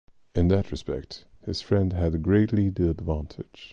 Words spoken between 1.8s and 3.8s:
had greatly the advantage.